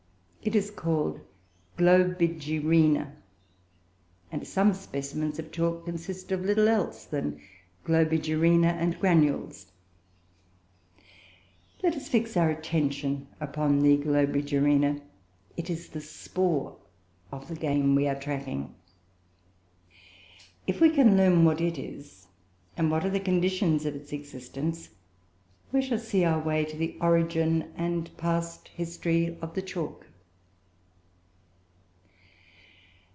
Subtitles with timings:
[0.43, 1.19] It is called
[1.77, 3.11] Globigerina,
[4.31, 7.39] and some specimens of chalk consist of little else than
[7.85, 9.71] Globigerinoe and granules.
[11.83, 15.03] Let us fix our attention upon the Globigerina.
[15.57, 16.75] It is the spoor
[17.31, 18.73] of the game we are tracking.
[20.65, 22.25] If we can learn what it is
[22.75, 24.89] and what are the conditions of its existence,
[25.71, 30.07] we shall see our way to the origin and past history of the chalk.